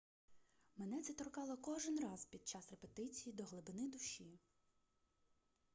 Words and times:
мене 0.77 1.01
це 1.01 1.13
торкало 1.13 1.57
кожен 1.57 1.99
раз 1.99 2.25
під 2.25 2.47
час 2.47 2.71
репетиції 2.71 3.35
до 3.35 3.43
глибини 3.43 3.87
душі 3.91 4.39